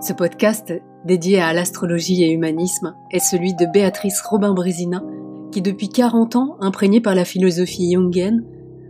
Ce 0.00 0.12
podcast, 0.12 0.72
dédié 1.04 1.40
à 1.40 1.52
l'astrologie 1.52 2.22
et 2.22 2.30
humanisme, 2.30 2.94
est 3.10 3.18
celui 3.18 3.54
de 3.54 3.66
Béatrice 3.66 4.20
Robin-Brésina, 4.20 5.02
qui 5.50 5.60
depuis 5.60 5.88
40 5.88 6.36
ans, 6.36 6.56
imprégnée 6.60 7.00
par 7.00 7.14
la 7.14 7.24
philosophie 7.24 7.92
jungienne, 7.92 8.44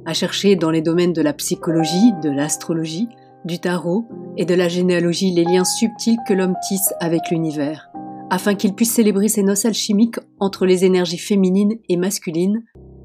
a 0.05 0.13
cherché 0.13 0.55
dans 0.57 0.71
les 0.71 0.83
domaines 0.83 1.13
de 1.13 1.23
la 1.23 1.33
psychologie, 1.33 2.13
de 2.23 2.31
l'astrologie, 2.31 3.09
du 3.45 3.59
tarot 3.59 4.05
et 4.37 4.45
de 4.45 4.55
la 4.55 4.69
généalogie 4.69 5.33
les 5.33 5.45
liens 5.45 5.65
subtils 5.65 6.19
que 6.27 6.35
l'homme 6.35 6.57
tisse 6.67 6.93
avec 7.01 7.31
l'univers, 7.31 7.91
afin 8.31 8.55
qu'il 8.55 8.75
puisse 8.75 8.93
célébrer 8.93 9.29
ses 9.29 9.43
noces 9.43 9.65
alchimiques 9.65 10.21
entre 10.41 10.67
les 10.67 10.85
énergies 10.85 11.19
féminines 11.19 11.79
et 11.89 11.97
masculines 11.97 12.65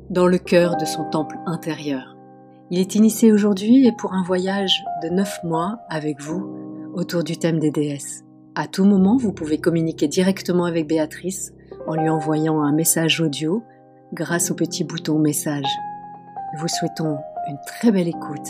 dans 0.10 0.28
le 0.28 0.38
cœur 0.38 0.76
de 0.76 0.86
son 0.86 1.06
temple 1.06 1.38
intérieur. 1.46 2.18
Il 2.70 2.80
est 2.80 2.96
initié 2.96 3.32
aujourd'hui 3.32 3.88
et 3.88 3.92
pour 3.98 4.14
un 4.14 4.24
voyage 4.24 4.84
de 5.04 5.10
9 5.10 5.40
mois 5.44 5.80
avec 5.90 6.22
vous 6.22 6.63
autour 6.94 7.24
du 7.24 7.38
thème 7.38 7.60
des 7.60 7.72
déesses. 7.72 8.24
À 8.56 8.68
tout 8.68 8.86
moment, 8.86 9.18
vous 9.18 9.34
pouvez 9.34 9.60
communiquer 9.60 10.08
directement 10.08 10.66
avec 10.66 10.88
Béatrice 10.88 11.54
en 11.88 11.96
lui 11.96 12.10
envoyant 12.10 12.62
un 12.62 12.72
message 12.72 13.20
audio 13.20 13.64
grâce 14.14 14.52
au 14.52 14.56
petit 14.56 14.84
bouton 14.84 15.18
message. 15.20 15.66
Nous 16.54 16.62
vous 16.62 16.68
souhaitons 16.68 17.18
une 17.48 17.58
très 17.66 17.92
belle 17.92 18.08
écoute 18.08 18.48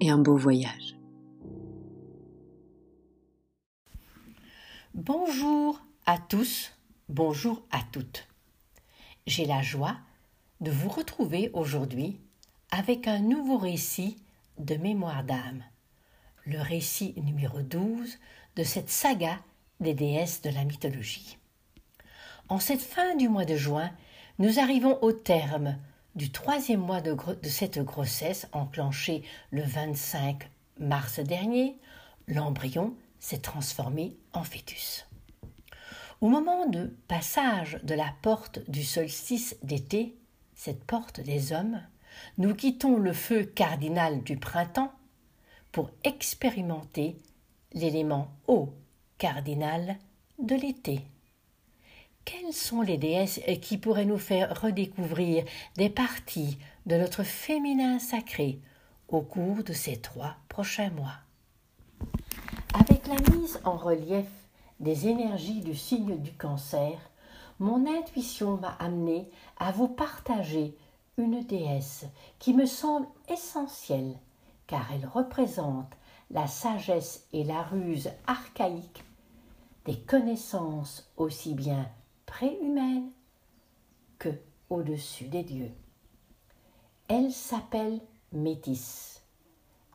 et 0.00 0.10
un 0.10 0.18
beau 0.18 0.36
voyage. 0.36 0.96
Bonjour 4.94 5.80
à 6.06 6.18
tous, 6.18 6.72
bonjour 7.08 7.62
à 7.70 7.78
toutes. 7.92 8.26
J'ai 9.26 9.46
la 9.46 9.62
joie 9.62 9.94
de 10.60 10.72
vous 10.72 10.88
retrouver 10.88 11.50
aujourd'hui 11.52 12.18
avec 12.72 13.06
un 13.06 13.20
nouveau 13.20 13.56
récit 13.56 14.16
de 14.58 14.74
mémoire 14.74 15.22
d'âme 15.22 15.62
le 16.48 16.62
récit 16.62 17.12
numéro 17.22 17.60
12 17.60 18.18
de 18.56 18.62
cette 18.64 18.88
saga 18.88 19.38
des 19.80 19.92
déesses 19.92 20.40
de 20.40 20.48
la 20.48 20.64
mythologie. 20.64 21.36
En 22.48 22.58
cette 22.58 22.80
fin 22.80 23.16
du 23.16 23.28
mois 23.28 23.44
de 23.44 23.54
juin, 23.54 23.90
nous 24.38 24.58
arrivons 24.58 24.98
au 25.02 25.12
terme 25.12 25.76
du 26.14 26.30
troisième 26.30 26.80
mois 26.80 27.02
de, 27.02 27.14
cette 27.42 27.78
grossesse 27.80 28.48
enclenchée 28.52 29.22
le 29.50 29.62
25 29.62 30.48
mars 30.80 31.20
dernier. 31.20 31.76
L'embryon 32.28 32.94
s'est 33.20 33.42
transformé 33.42 34.16
en 34.32 34.42
fœtus. 34.42 35.06
Au 36.22 36.28
moment 36.28 36.66
de 36.66 36.96
passage 37.08 37.78
de 37.82 37.94
la 37.94 38.14
porte 38.22 38.58
du 38.70 38.84
solstice 38.84 39.56
d'été, 39.62 40.16
cette 40.54 40.82
porte 40.84 41.20
des 41.20 41.52
hommes, 41.52 41.82
nous 42.38 42.54
quittons 42.54 42.96
le 42.96 43.12
feu 43.12 43.44
cardinal 43.44 44.22
du 44.22 44.38
printemps 44.38 44.92
pour 45.78 45.90
expérimenter 46.02 47.16
l'élément 47.72 48.32
eau 48.48 48.70
cardinal 49.16 49.96
de 50.40 50.56
l'été. 50.56 51.02
Quelles 52.24 52.52
sont 52.52 52.82
les 52.82 52.96
déesses 52.96 53.40
qui 53.62 53.78
pourraient 53.78 54.04
nous 54.04 54.18
faire 54.18 54.60
redécouvrir 54.60 55.44
des 55.76 55.88
parties 55.88 56.58
de 56.86 56.96
notre 56.96 57.22
féminin 57.22 58.00
sacré 58.00 58.58
au 59.06 59.20
cours 59.20 59.62
de 59.62 59.72
ces 59.72 59.98
trois 59.98 60.34
prochains 60.48 60.90
mois? 60.90 61.14
Avec 62.74 63.06
la 63.06 63.36
mise 63.36 63.60
en 63.62 63.76
relief 63.76 64.26
des 64.80 65.06
énergies 65.06 65.60
du 65.60 65.76
signe 65.76 66.18
du 66.20 66.32
cancer, 66.32 66.98
mon 67.60 67.86
intuition 67.86 68.56
m'a 68.56 68.76
amené 68.80 69.30
à 69.58 69.70
vous 69.70 69.86
partager 69.86 70.76
une 71.18 71.44
déesse 71.44 72.04
qui 72.40 72.52
me 72.52 72.66
semble 72.66 73.06
essentielle 73.28 74.16
car 74.68 74.92
elle 74.92 75.06
représente 75.06 75.92
la 76.30 76.46
sagesse 76.46 77.26
et 77.32 77.42
la 77.42 77.64
ruse 77.64 78.10
archaïque 78.28 79.02
des 79.86 79.98
connaissances 79.98 81.10
aussi 81.16 81.54
bien 81.54 81.90
préhumaines 82.26 83.10
que 84.18 84.28
au-dessus 84.70 85.24
des 85.24 85.42
dieux. 85.42 85.72
Elle 87.08 87.32
s'appelle 87.32 88.00
Métis. 88.32 89.22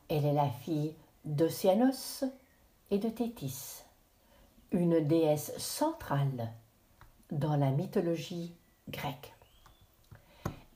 Elle 0.08 0.26
est 0.26 0.32
la 0.32 0.50
fille 0.50 0.94
d'Océanos 1.24 2.24
et 2.90 2.98
de 2.98 3.08
Thétis, 3.08 3.84
une 4.72 5.06
déesse 5.06 5.56
centrale 5.58 6.52
dans 7.30 7.56
la 7.56 7.70
mythologie 7.70 8.56
grecque. 8.88 9.33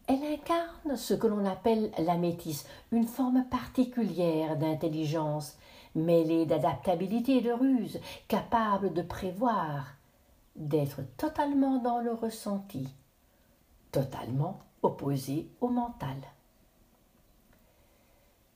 Elle 0.09 0.25
incarne 0.25 0.97
ce 0.97 1.13
que 1.13 1.27
l'on 1.27 1.45
appelle 1.45 1.91
la 1.99 2.17
métisse, 2.17 2.67
une 2.93 3.07
forme 3.07 3.45
particulière 3.51 4.57
d'intelligence, 4.57 5.59
mêlée 5.95 6.47
d'adaptabilité 6.47 7.37
et 7.37 7.41
de 7.43 7.53
ruse, 7.53 8.01
capable 8.27 8.95
de 8.95 9.03
prévoir, 9.03 9.85
d'être 10.57 11.03
totalement 11.19 11.77
dans 11.77 12.01
le 12.01 12.13
ressenti, 12.15 12.89
totalement 13.93 14.61
opposée 14.83 15.51
au 15.61 15.69
mental. 15.69 16.17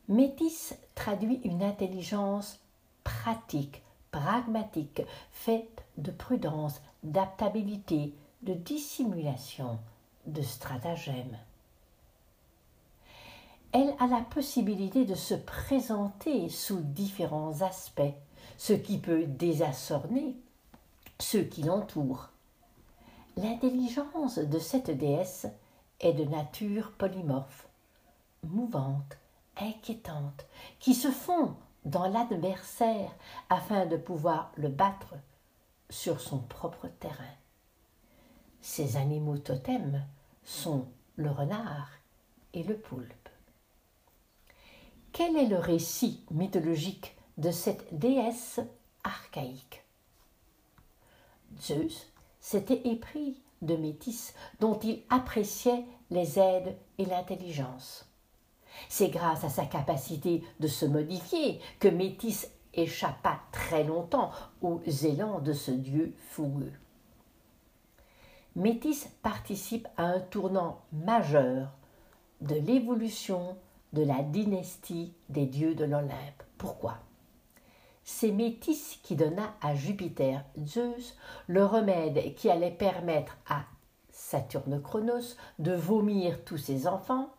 Métis 0.09 0.75
traduit 0.95 1.43
une 1.45 1.63
intelligence 1.63 2.61
pratique, 3.05 3.83
pragmatique, 4.11 5.03
faite 5.33 5.85
de 5.99 6.11
prudence, 6.11 6.81
d'adaptabilité, 7.03 8.15
de 8.43 8.55
dissimulation, 8.55 9.79
de 10.27 10.43
stratagème. 10.43 11.39
Elle 13.73 13.95
a 13.99 14.07
la 14.07 14.21
possibilité 14.21 15.05
de 15.05 15.15
se 15.15 15.35
présenter 15.35 16.49
sous 16.49 16.81
différents 16.81 17.63
aspects, 17.63 18.03
ce 18.59 18.75
qui 18.75 18.99
peut 18.99 19.25
désassorner 19.25 20.37
ceux 21.19 21.43
qui 21.43 21.63
l'entourent. 21.63 22.29
L'intelligence 23.37 24.39
de 24.39 24.59
cette 24.59 24.91
déesse 24.91 25.47
est 26.01 26.13
de 26.13 26.25
nature 26.25 26.93
polymorphe, 26.93 27.67
mouvante, 28.43 29.17
inquiétante, 29.57 30.47
qui 30.81 30.95
se 30.95 31.11
fond 31.11 31.55
dans 31.85 32.09
l'adversaire 32.09 33.11
afin 33.49 33.87
de 33.87 33.97
pouvoir 33.97 34.53
le 34.57 34.69
battre 34.69 35.15
sur 35.89 36.21
son 36.21 36.39
propre 36.39 36.89
terrain. 37.01 37.25
Ces 38.63 38.97
animaux 38.97 39.39
totems 39.39 40.05
sont 40.45 40.87
le 41.17 41.31
renard 41.31 41.91
et 42.55 42.63
le 42.63 42.77
poulpe. 42.77 43.29
Quel 45.13 45.37
est 45.37 45.49
le 45.49 45.59
récit 45.59 46.25
mythologique 46.31 47.17
de 47.39 47.51
cette 47.51 47.99
déesse 47.99 48.61
archaïque? 49.03 49.83
Zeus 51.61 52.07
s'était 52.41 52.89
épris 52.89 53.43
de 53.63 53.77
Métis 53.77 54.33
dont 54.61 54.79
il 54.79 55.03
appréciait 55.11 55.85
les 56.11 56.39
aides 56.39 56.77
et 56.99 57.05
l'intelligence. 57.05 58.07
C'est 58.89 59.11
grâce 59.11 59.43
à 59.43 59.51
sa 59.51 59.67
capacité 59.67 60.43
de 60.61 60.69
se 60.69 60.87
modifier 60.87 61.61
que 61.81 61.89
Métis 61.89 62.49
échappa 62.75 63.41
très 63.51 63.83
longtemps 63.83 64.31
aux 64.63 64.81
élans 64.87 65.41
de 65.41 65.53
ce 65.53 65.73
dieu 65.73 66.15
fougueux. 66.31 66.73
Métis 68.55 69.09
participe 69.23 69.89
à 69.97 70.05
un 70.05 70.21
tournant 70.21 70.83
majeur 70.93 71.73
de 72.43 72.55
l'évolution 72.55 73.57
de 73.95 74.03
la 74.03 74.23
dynastie 74.23 75.15
des 75.31 75.47
dieux 75.47 75.75
de 75.75 75.85
l'Olympe. 75.85 76.43
Pourquoi? 76.59 76.99
C'est 78.05 78.31
Métis 78.31 79.01
qui 79.03 79.17
donna 79.17 79.55
à 79.63 79.75
Jupiter, 79.75 80.45
Zeus, 80.67 81.17
le 81.47 81.65
remède 81.65 82.35
qui 82.35 82.51
allait 82.51 82.71
permettre 82.71 83.39
à 83.49 83.63
Saturne 84.11 84.83
Chronos 84.83 85.37
de 85.59 85.73
vomir 85.73 86.45
tous 86.45 86.59
ses 86.59 86.87
enfants, 86.87 87.31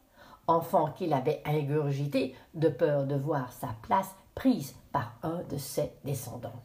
enfants 0.48 0.92
qu'il 0.94 1.14
avait 1.14 1.44
ingurgités 1.46 2.34
de 2.56 2.70
peur 2.70 3.06
de 3.06 3.16
voir 3.16 3.54
sa 3.54 3.76
place 3.84 4.16
prise 4.34 4.74
par 4.92 5.14
un 5.22 5.44
de 5.44 5.58
ses 5.58 5.92
descendants. 6.06 6.64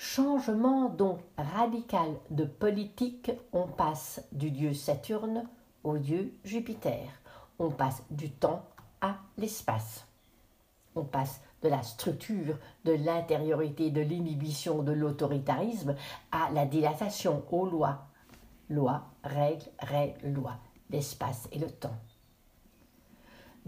Changement 0.00 0.90
donc 0.90 1.18
radical 1.36 2.14
de 2.30 2.44
politique, 2.44 3.32
on 3.52 3.66
passe 3.66 4.22
du 4.30 4.52
dieu 4.52 4.72
Saturne 4.72 5.42
au 5.82 5.98
dieu 5.98 6.32
Jupiter. 6.44 7.02
On 7.58 7.70
passe 7.70 8.04
du 8.08 8.30
temps 8.30 8.64
à 9.00 9.16
l'espace. 9.38 10.06
On 10.94 11.02
passe 11.02 11.40
de 11.64 11.68
la 11.68 11.82
structure, 11.82 12.56
de 12.84 12.92
l'intériorité, 12.92 13.90
de 13.90 14.00
l'inhibition, 14.00 14.84
de 14.84 14.92
l'autoritarisme 14.92 15.96
à 16.30 16.48
la 16.52 16.64
dilatation, 16.64 17.42
aux 17.50 17.66
lois. 17.66 18.06
Loi, 18.70 19.02
règle, 19.24 19.66
règle, 19.80 20.28
loi, 20.28 20.52
l'espace 20.90 21.48
et 21.50 21.58
le 21.58 21.72
temps. 21.72 21.98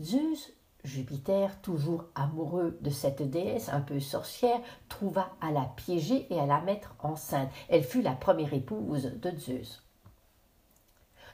Zeus 0.01 0.53
Jupiter, 0.85 1.61
toujours 1.61 2.05
amoureux 2.15 2.79
de 2.81 2.91
cette 2.91 3.23
déesse 3.23 3.69
un 3.69 3.81
peu 3.81 4.01
sorcière, 4.01 4.61
trouva 4.89 5.31
à 5.41 5.51
la 5.51 5.65
piéger 5.77 6.27
et 6.31 6.41
à 6.41 6.47
la 6.47 6.61
mettre 6.61 6.95
enceinte. 7.01 7.51
Elle 7.69 7.85
fut 7.85 8.03
la 8.03 8.13
première 8.13 8.55
épouse 8.55 9.13
de 9.21 9.31
Zeus. 9.39 9.83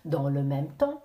Dans 0.04 0.28
le 0.28 0.42
même 0.42 0.72
temps, 0.72 1.02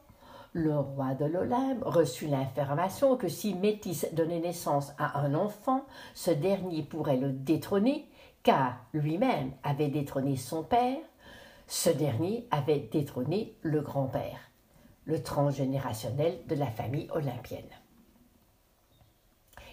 Le 0.54 0.78
roi 0.78 1.14
de 1.14 1.24
l'Olympe 1.24 1.82
reçut 1.86 2.28
l'information 2.28 3.16
que 3.16 3.30
si 3.30 3.54
Métis 3.54 4.06
donnait 4.12 4.42
naissance 4.42 4.92
à 4.98 5.22
un 5.22 5.34
enfant, 5.34 5.86
ce 6.14 6.30
dernier 6.32 6.84
pourrait 6.84 7.16
le 7.16 7.32
détrôner, 7.32 8.10
car 8.44 8.76
lui-même 8.94 9.54
avait 9.64 9.88
détrôné 9.88 10.36
son 10.36 10.64
père, 10.64 10.98
ce 11.68 11.90
dernier 11.90 12.50
avait 12.52 12.90
détrôné 12.92 13.56
le 13.62 13.80
grand-père, 13.80 14.40
le 15.06 15.24
transgénérationnel 15.24 16.40
de 16.48 16.56
la 16.56 16.68
famille 16.68 17.08
olympienne. 17.14 17.64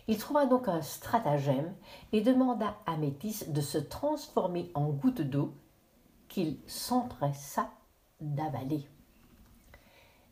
Il 0.08 0.16
trouva 0.16 0.46
donc 0.46 0.68
un 0.68 0.80
stratagème 0.80 1.74
et 2.12 2.22
demanda 2.22 2.74
à 2.86 2.96
Métis 2.96 3.50
de 3.50 3.60
se 3.60 3.76
transformer 3.76 4.70
en 4.72 4.88
goutte 4.88 5.20
d'eau 5.20 5.52
qu'il 6.28 6.56
s'empressa 6.66 7.70
d'avaler. 8.18 8.88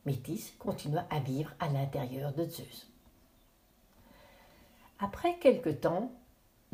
Métis 0.07 0.55
continua 0.59 1.07
à 1.11 1.21
vivre 1.21 1.53
à 1.61 1.69
l'intérieur 1.69 2.33
de 2.33 2.47
Zeus. 2.47 2.91
Après 4.99 5.39
quelque 5.39 5.69
temps, 5.69 6.11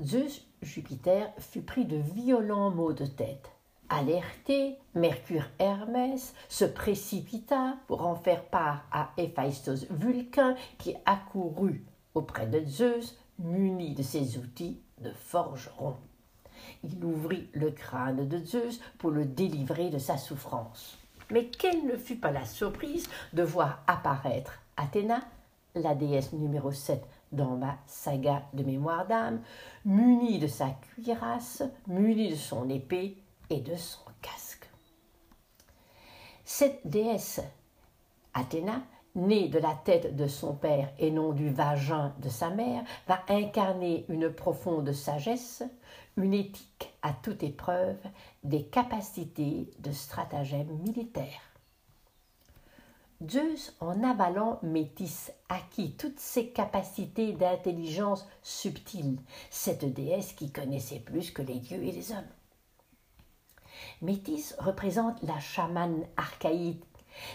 Zeus 0.00 0.46
Jupiter 0.62 1.32
fut 1.38 1.62
pris 1.62 1.84
de 1.84 1.96
violents 1.96 2.70
maux 2.70 2.93
de 2.93 3.06
tête. 3.06 3.50
Alerté, 3.88 4.78
Mercure 4.94 5.49
Hermès 5.58 6.34
se 6.49 6.64
précipita 6.64 7.76
pour 7.88 8.06
en 8.06 8.14
faire 8.14 8.44
part 8.44 8.84
à 8.93 9.10
Héphaïstos 9.16 9.87
Vulcain 9.90 10.54
qui 10.78 10.94
accourut 11.04 11.84
auprès 12.14 12.47
de 12.47 12.64
Zeus 12.64 13.17
muni 13.38 13.94
de 13.94 14.03
ses 14.03 14.38
outils 14.38 14.81
de 15.00 15.11
forgeron. 15.11 15.97
Il 16.85 17.05
ouvrit 17.05 17.49
le 17.55 17.70
crâne 17.70 18.29
de 18.29 18.38
Zeus 18.44 18.81
pour 18.99 19.11
le 19.11 19.25
délivrer 19.25 19.91
de 19.91 19.99
sa 19.99 20.17
souffrance. 20.17 20.99
Mais 21.31 21.47
quelle 21.47 21.87
ne 21.87 21.97
fut 21.97 22.17
pas 22.17 22.31
la 22.31 22.44
surprise 22.44 23.09
de 23.32 23.43
voir 23.43 23.82
apparaître 23.87 24.61
Athéna, 24.76 25.23
la 25.75 25.94
déesse 25.94 26.32
numéro 26.32 26.73
7 26.73 27.03
dans 27.32 27.56
ma 27.56 27.79
saga 27.87 28.43
de 28.53 28.62
mémoire 28.62 29.06
d'âme, 29.06 29.41
munie 29.85 30.38
de 30.38 30.47
sa 30.47 30.69
cuirasse, 30.70 31.62
munie 31.87 32.31
de 32.31 32.37
son 32.37 32.69
épée 32.69 33.17
et 33.49 33.61
de 33.61 33.75
son 33.76 34.00
casque. 34.20 34.69
Cette 36.44 36.87
déesse, 36.87 37.41
Athéna, 38.35 38.82
née 39.14 39.49
de 39.49 39.59
la 39.59 39.75
tête 39.75 40.17
de 40.17 40.26
son 40.26 40.55
père 40.55 40.93
et 40.99 41.11
non 41.11 41.32
du 41.32 41.50
vagin 41.50 42.14
de 42.19 42.29
sa 42.29 42.50
mère, 42.50 42.82
va 43.06 43.20
incarner 43.29 44.05
une 44.09 44.31
profonde 44.31 44.93
sagesse, 44.93 45.62
une 46.17 46.35
éthique 46.35 46.94
à 47.03 47.12
toute 47.12 47.43
épreuve, 47.43 47.99
des 48.44 48.64
capacités 48.64 49.70
de 49.79 49.93
stratagème 49.93 50.79
militaire. 50.79 51.41
Zeus, 53.29 53.76
en 53.81 54.03
avalant 54.03 54.59
Métis, 54.62 55.32
acquit 55.49 55.93
toutes 55.93 56.19
ses 56.19 56.49
capacités 56.49 57.32
d'intelligence 57.32 58.26
subtile, 58.43 59.19
cette 59.50 59.85
déesse 59.85 60.32
qui 60.32 60.50
connaissait 60.50 60.99
plus 60.99 61.31
que 61.31 61.43
les 61.43 61.61
dieux 61.61 61.82
et 61.85 61.93
les 61.93 62.11
hommes. 62.11 62.19
Métis 64.00 64.56
représente 64.59 65.23
la 65.23 65.38
chamane 65.38 66.05
archaïque, 66.17 66.82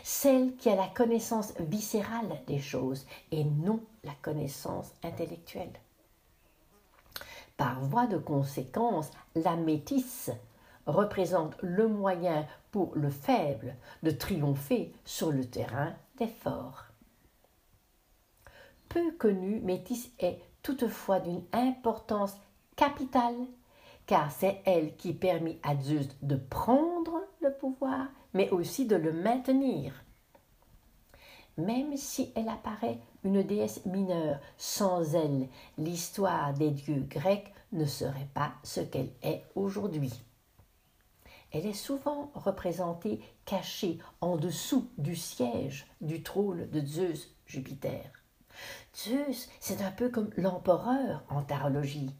celle 0.03 0.55
qui 0.55 0.69
a 0.69 0.75
la 0.75 0.87
connaissance 0.87 1.53
viscérale 1.59 2.41
des 2.47 2.59
choses 2.59 3.05
et 3.31 3.43
non 3.43 3.79
la 4.03 4.13
connaissance 4.21 4.91
intellectuelle. 5.03 5.73
Par 7.57 7.81
voie 7.81 8.07
de 8.07 8.17
conséquence, 8.17 9.09
la 9.35 9.55
métisse 9.55 10.31
représente 10.85 11.55
le 11.61 11.87
moyen 11.87 12.45
pour 12.71 12.95
le 12.95 13.09
faible 13.09 13.75
de 14.03 14.11
triompher 14.11 14.93
sur 15.05 15.31
le 15.31 15.45
terrain 15.45 15.93
des 16.17 16.27
forts. 16.27 16.85
Peu 18.89 19.11
connue, 19.11 19.59
Métis 19.59 20.11
est 20.19 20.39
toutefois 20.63 21.19
d'une 21.19 21.43
importance 21.51 22.35
capitale, 22.75 23.35
car 24.05 24.31
c'est 24.31 24.61
elle 24.65 24.95
qui 24.95 25.13
permit 25.13 25.59
à 25.63 25.75
Zeus 25.75 26.07
de 26.21 26.35
prendre 26.35 27.21
le 27.41 27.51
pouvoir, 27.53 28.07
mais 28.33 28.49
aussi 28.49 28.85
de 28.85 28.95
le 28.95 29.13
maintenir. 29.13 29.93
Même 31.57 31.97
si 31.97 32.31
elle 32.35 32.49
apparaît 32.49 32.99
une 33.23 33.41
déesse 33.41 33.85
mineure, 33.85 34.39
sans 34.57 35.15
elle, 35.15 35.47
l'histoire 35.77 36.53
des 36.53 36.69
dieux 36.69 37.05
grecs 37.09 37.53
ne 37.71 37.85
serait 37.85 38.29
pas 38.33 38.53
ce 38.63 38.81
qu'elle 38.81 39.11
est 39.23 39.43
aujourd'hui. 39.55 40.13
Elle 41.51 41.65
est 41.65 41.73
souvent 41.73 42.31
représentée 42.35 43.21
cachée 43.45 43.99
en 44.21 44.35
dessous 44.35 44.89
du 44.97 45.15
siège 45.15 45.87
du 46.01 46.21
trône 46.21 46.69
de 46.69 46.85
Zeus 46.85 47.33
Jupiter. 47.45 48.11
Zeus, 48.95 49.49
c'est 49.59 49.81
un 49.81 49.91
peu 49.91 50.09
comme 50.09 50.29
l'empereur 50.35 51.23
en 51.29 51.41
tarologie. 51.41 52.13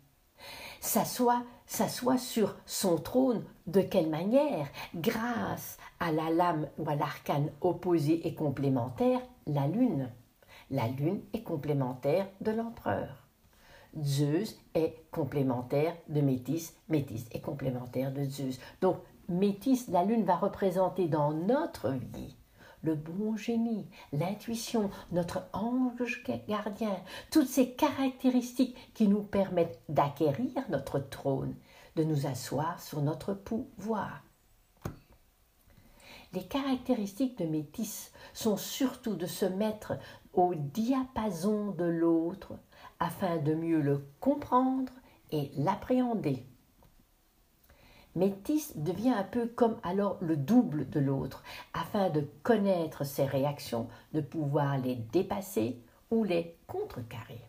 S'assoit, 0.80 1.44
s'assoit 1.65 2.18
sur 2.18 2.56
son 2.65 2.98
trône 2.98 3.44
de 3.65 3.81
quelle 3.81 4.09
manière? 4.09 4.68
Grâce 4.95 5.77
à 5.99 6.11
la 6.11 6.29
lame 6.29 6.67
ou 6.77 6.89
à 6.89 6.95
l'arcane 6.95 7.49
opposé 7.61 8.27
et 8.27 8.33
complémentaire, 8.33 9.21
la 9.45 9.67
lune. 9.67 10.09
La 10.69 10.88
lune 10.88 11.21
est 11.33 11.44
complémentaire 11.44 12.27
de 12.41 12.51
l'empereur. 12.51 13.27
Zeus 14.01 14.59
est 14.75 14.95
complémentaire 15.11 15.95
de 16.09 16.21
Métis, 16.21 16.75
Métis 16.89 17.25
est 17.31 17.41
complémentaire 17.41 18.11
de 18.11 18.23
Zeus. 18.25 18.59
Donc 18.81 18.97
Métis, 19.29 19.88
la 19.88 20.03
lune 20.03 20.23
va 20.23 20.35
représenter 20.35 21.07
dans 21.07 21.31
notre 21.31 21.89
vie 21.89 22.35
le 22.83 22.95
bon 22.95 23.35
génie, 23.35 23.88
l'intuition, 24.13 24.89
notre 25.11 25.44
ange 25.53 26.23
gardien, 26.47 26.95
toutes 27.31 27.47
ces 27.47 27.71
caractéristiques 27.71 28.77
qui 28.94 29.07
nous 29.07 29.23
permettent 29.23 29.81
d'acquérir 29.89 30.51
notre 30.69 30.99
trône, 30.99 31.55
de 31.95 32.03
nous 32.03 32.27
asseoir 32.27 32.79
sur 32.79 33.01
notre 33.01 33.33
pouvoir. 33.33 34.23
Les 36.33 36.44
caractéristiques 36.44 37.38
de 37.38 37.45
Métis 37.45 38.12
sont 38.33 38.57
surtout 38.57 39.15
de 39.15 39.25
se 39.25 39.45
mettre 39.45 39.94
au 40.33 40.53
diapason 40.56 41.71
de 41.71 41.85
l'autre 41.85 42.53
afin 43.00 43.38
de 43.38 43.53
mieux 43.53 43.81
le 43.81 44.06
comprendre 44.19 44.91
et 45.31 45.51
l'appréhender. 45.57 46.45
Métis 48.15 48.75
devient 48.75 49.13
un 49.15 49.24
peu 49.24 49.47
comme 49.47 49.77
alors 49.83 50.18
le 50.21 50.35
double 50.35 50.89
de 50.89 51.00
l'autre, 51.00 51.44
afin 51.74 52.09
de 52.09 52.21
connaître 52.41 53.03
ses 53.06 53.25
réactions, 53.25 53.88
de 54.13 54.21
pouvoir 54.21 54.80
les 54.80 54.95
dépasser 54.95 55.80
ou 56.09 56.23
les 56.23 56.57
contrecarrer. 56.65 57.41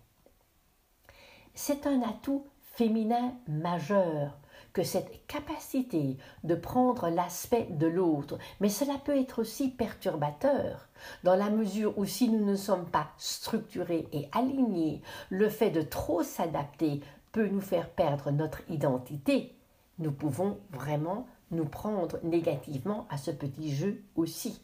C'est 1.54 1.86
un 1.86 2.02
atout 2.02 2.46
féminin 2.60 3.34
majeur 3.48 4.38
que 4.78 4.84
cette 4.84 5.26
capacité 5.26 6.16
de 6.44 6.54
prendre 6.54 7.08
l'aspect 7.08 7.66
de 7.70 7.88
l'autre, 7.88 8.38
mais 8.60 8.68
cela 8.68 8.94
peut 9.04 9.18
être 9.18 9.40
aussi 9.40 9.70
perturbateur, 9.70 10.86
dans 11.24 11.34
la 11.34 11.50
mesure 11.50 11.98
où 11.98 12.04
si 12.04 12.28
nous 12.28 12.44
ne 12.44 12.54
sommes 12.54 12.86
pas 12.86 13.08
structurés 13.18 14.06
et 14.12 14.28
alignés, 14.30 15.02
le 15.30 15.48
fait 15.48 15.70
de 15.70 15.82
trop 15.82 16.22
s'adapter 16.22 17.00
peut 17.32 17.48
nous 17.48 17.60
faire 17.60 17.90
perdre 17.90 18.30
notre 18.30 18.62
identité 18.70 19.58
nous 19.98 20.12
pouvons 20.12 20.58
vraiment 20.70 21.26
nous 21.50 21.64
prendre 21.64 22.18
négativement 22.22 23.06
à 23.10 23.18
ce 23.18 23.30
petit 23.30 23.74
jeu 23.74 24.02
aussi. 24.14 24.60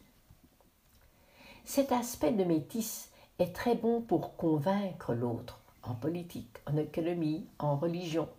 Cet 1.65 1.91
aspect 1.91 2.31
de 2.31 2.43
métis 2.43 3.09
est 3.39 3.53
très 3.53 3.75
bon 3.75 4.01
pour 4.01 4.37
convaincre 4.37 5.13
l'autre, 5.13 5.59
en 5.83 5.93
politique, 5.93 6.57
en 6.67 6.77
économie, 6.77 7.47
en 7.59 7.75
religion. 7.75 8.29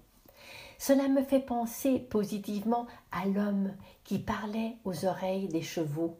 Cela 0.78 1.08
me 1.08 1.22
fait 1.22 1.40
penser 1.40 1.98
positivement 1.98 2.86
à 3.12 3.26
l'homme 3.26 3.72
qui 4.04 4.18
parlait 4.18 4.76
aux 4.84 5.04
oreilles 5.06 5.48
des 5.48 5.62
chevaux. 5.62 6.18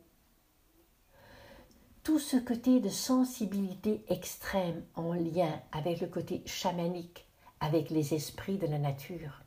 Tout 2.03 2.19
ce 2.19 2.37
côté 2.37 2.81
de 2.81 2.89
sensibilité 2.89 4.05
extrême 4.09 4.83
en 4.95 5.13
lien 5.13 5.61
avec 5.73 6.01
le 6.01 6.07
côté 6.07 6.43
chamanique, 6.47 7.27
avec 7.61 7.91
les 7.91 8.15
esprits 8.15 8.59
de 8.59 8.67
la 8.67 8.79
nature. 8.79 9.43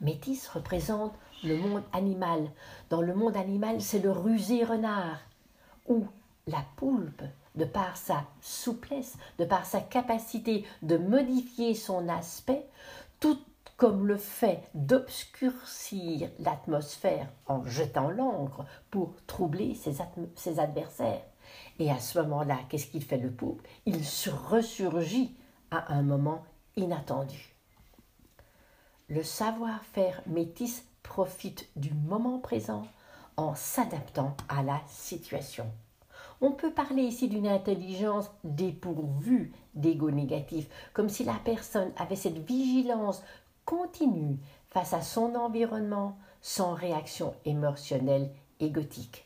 Métis 0.00 0.48
représente 0.48 1.14
le 1.44 1.56
monde 1.56 1.82
animal. 1.92 2.50
Dans 2.90 3.02
le 3.02 3.14
monde 3.14 3.36
animal, 3.36 3.80
c'est 3.80 4.00
le 4.00 4.10
rusé 4.10 4.64
renard, 4.64 5.20
ou 5.86 6.06
la 6.46 6.64
poulpe, 6.76 7.22
de 7.54 7.64
par 7.64 7.96
sa 7.96 8.24
souplesse, 8.40 9.16
de 9.38 9.44
par 9.44 9.64
sa 9.64 9.80
capacité 9.80 10.64
de 10.82 10.96
modifier 10.96 11.74
son 11.74 12.08
aspect, 12.08 12.66
tout 13.20 13.38
comme 13.76 14.06
le 14.06 14.16
fait 14.16 14.62
d'obscurcir 14.74 16.30
l'atmosphère 16.38 17.28
en 17.46 17.64
jetant 17.64 18.08
l'encre 18.10 18.64
pour 18.90 19.14
troubler 19.26 19.74
ses, 19.74 20.60
adversaires. 20.60 21.24
Et 21.78 21.90
à 21.90 21.98
ce 21.98 22.20
moment-là, 22.20 22.58
qu'est-ce 22.68 22.86
qu'il 22.86 23.04
fait 23.04 23.18
le 23.18 23.30
poulpe 23.30 23.66
Il 23.84 24.00
ressurgit 24.50 25.36
à 25.70 25.92
un 25.92 26.02
moment 26.02 26.44
inattendu. 26.76 27.54
Le 29.08 29.22
savoir-faire 29.22 30.22
métis 30.26 30.84
profite 31.02 31.68
du 31.76 31.92
moment 31.92 32.38
présent 32.38 32.86
en 33.36 33.54
s'adaptant 33.54 34.36
à 34.48 34.62
la 34.62 34.80
situation. 34.86 35.70
On 36.40 36.52
peut 36.52 36.72
parler 36.72 37.02
ici 37.02 37.28
d'une 37.28 37.46
intelligence 37.46 38.30
dépourvue 38.42 39.52
d'ego 39.74 40.10
négatif, 40.10 40.68
comme 40.92 41.08
si 41.08 41.24
la 41.24 41.38
personne 41.44 41.92
avait 41.96 42.16
cette 42.16 42.38
vigilance 42.38 43.22
continue 43.64 44.38
face 44.70 44.92
à 44.92 45.02
son 45.02 45.34
environnement 45.34 46.18
sans 46.40 46.74
réaction 46.74 47.34
émotionnelle 47.44 48.30
égotique. 48.60 49.24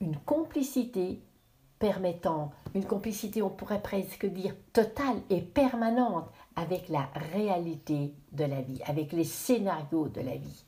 Une 0.00 0.16
complicité 0.16 1.22
permettant, 1.78 2.52
une 2.74 2.84
complicité, 2.84 3.42
on 3.42 3.50
pourrait 3.50 3.82
presque 3.82 4.26
dire 4.26 4.54
totale 4.72 5.20
et 5.30 5.40
permanente 5.40 6.30
avec 6.54 6.88
la 6.88 7.08
réalité 7.32 8.14
de 8.30 8.44
la 8.44 8.60
vie, 8.60 8.80
avec 8.86 9.12
les 9.12 9.24
scénarios 9.24 10.08
de 10.08 10.20
la 10.20 10.36
vie. 10.36 10.64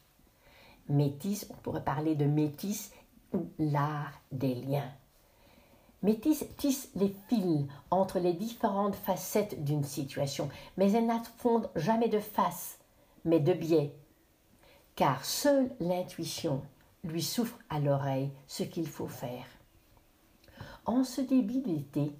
Métis, 0.88 1.46
on 1.50 1.54
pourrait 1.54 1.84
parler 1.84 2.16
de 2.16 2.24
métis 2.24 2.90
l'art 3.58 4.20
des 4.32 4.54
liens. 4.54 4.90
Métis 6.02 6.44
tisse 6.58 6.90
les 6.94 7.14
fils 7.28 7.66
entre 7.90 8.18
les 8.18 8.34
différentes 8.34 8.96
facettes 8.96 9.64
d'une 9.64 9.84
situation, 9.84 10.50
mais 10.76 10.92
elle 10.92 11.06
n'affronte 11.06 11.68
jamais 11.76 12.08
de 12.08 12.20
face, 12.20 12.78
mais 13.24 13.40
de 13.40 13.54
biais, 13.54 13.94
car 14.96 15.24
seule 15.24 15.70
l'intuition 15.80 16.62
lui 17.04 17.22
souffre 17.22 17.58
à 17.70 17.80
l'oreille 17.80 18.30
ce 18.46 18.62
qu'il 18.62 18.86
faut 18.86 19.08
faire 19.08 19.46
en 20.86 21.04
ce 21.04 21.20
début 21.20 21.60
d'été, 21.60 22.12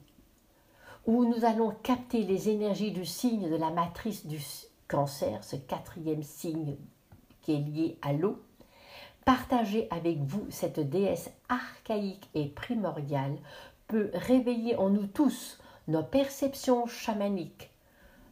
où 1.06 1.25
nous 1.25 1.44
allons 1.44 1.71
capter 1.83 2.23
les 2.23 2.49
énergies 2.49 2.92
du 2.92 3.04
signe 3.04 3.50
de 3.50 3.56
la 3.56 3.71
matrice 3.71 4.26
du 4.26 4.40
cancer, 4.88 5.44
ce 5.44 5.56
quatrième 5.56 6.23
signe 6.23 6.76
qui 7.42 7.52
est 7.52 7.59
lié 7.59 7.99
à 8.00 8.12
l'eau, 8.12 8.42
partager 9.25 9.88
avec 9.90 10.19
vous 10.19 10.47
cette 10.50 10.81
déesse 10.81 11.31
archaïque 11.49 12.28
et 12.35 12.47
primordiale 12.47 13.37
peut 13.87 14.11
réveiller 14.14 14.76
en 14.76 14.90
nous 14.90 15.07
tous 15.07 15.59
nos 15.88 16.02
perceptions 16.02 16.87
chamaniques, 16.87 17.71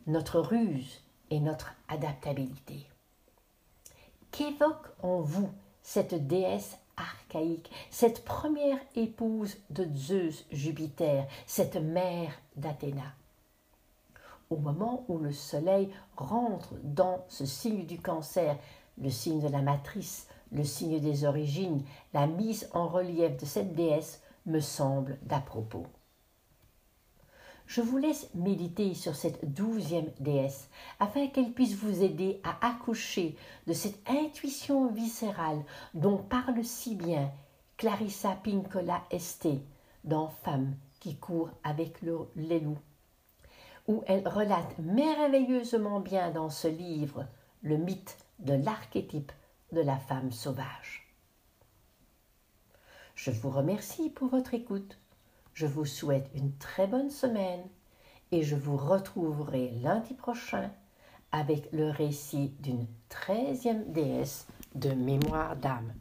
notre 0.07 0.41
ruse 0.41 1.03
et 1.31 1.41
notre 1.41 1.75
adaptabilité. 1.89 2.87
Qu'évoque 4.31 4.87
en 5.03 5.21
vous 5.21 5.51
cette 5.83 6.27
déesse 6.27 6.79
archaïque, 6.97 7.71
cette 7.91 8.25
première 8.25 8.79
épouse 8.95 9.57
de 9.71 9.87
Zeus 9.95 10.47
Jupiter, 10.51 11.27
cette 11.47 11.77
mère 11.77 12.33
d'Athéna? 12.57 13.15
Au 14.51 14.57
moment 14.57 15.05
où 15.09 15.19
le 15.19 15.33
Soleil 15.33 15.91
rentre 16.17 16.75
dans 16.83 17.25
ce 17.29 17.47
signe 17.47 17.87
du 17.87 17.99
cancer, 17.99 18.59
le 18.99 19.11
signe 19.11 19.41
de 19.41 19.49
la 19.49 19.63
matrice, 19.63 20.29
le 20.53 20.65
signe 20.65 21.01
des 21.01 21.25
origines, 21.25 21.83
la 22.13 22.27
mise 22.27 22.69
en 22.73 22.87
relief 22.89 23.37
de 23.39 23.47
cette 23.47 23.75
déesse 23.75 24.21
me 24.47 24.61
semble 24.61 25.19
d'à 25.23 25.41
propos. 25.41 25.87
Je 27.67 27.81
vous 27.81 27.97
laisse 27.97 28.29
méditer 28.35 28.93
sur 28.95 29.17
cette 29.17 29.55
douzième 29.55 30.11
déesse 30.21 30.69
afin 31.01 31.29
qu'elle 31.29 31.53
puisse 31.53 31.75
vous 31.75 32.03
aider 32.03 32.41
à 32.45 32.69
accoucher 32.69 33.37
de 33.67 33.73
cette 33.73 33.99
intuition 34.09 34.89
viscérale 34.93 35.63
dont 35.95 36.19
parle 36.19 36.65
si 36.65 36.95
bien 36.95 37.31
Clarissa 37.79 38.37
Pincola 38.45 39.03
Esté 39.11 39.63
dans 40.05 40.29
Femme 40.29 40.75
qui 41.01 41.17
court 41.17 41.51
avec 41.65 42.03
les 42.37 42.61
loups, 42.61 42.79
où 43.89 44.03
elle 44.07 44.27
relate 44.29 44.79
merveilleusement 44.79 46.01
bien 46.01 46.31
dans 46.31 46.51
ce 46.51 46.69
livre 46.69 47.27
le 47.63 47.77
mythe 47.77 48.19
de 48.39 48.55
l'archétype 48.55 49.33
de 49.73 49.81
la 49.81 49.97
femme 49.97 50.33
sauvage. 50.33 51.09
Je 53.15 53.31
vous 53.31 53.51
remercie 53.51 54.11
pour 54.11 54.29
votre 54.29 54.55
écoute. 54.55 54.99
Je 55.55 55.67
vous 55.67 55.85
souhaite 55.85 56.31
une 56.35 56.57
très 56.57 56.87
bonne 56.87 57.11
semaine 57.11 57.65
et 58.31 58.43
je 58.43 58.57
vous 58.57 58.77
retrouverai 58.77 59.71
lundi 59.83 60.15
prochain 60.15 60.71
avec 61.31 61.71
le 61.73 61.91
récit 61.91 62.55
d'une 62.61 62.87
treizième 63.09 63.91
déesse 63.93 64.47
de 64.75 64.91
mémoire 64.91 65.57
d'âme. 65.57 65.93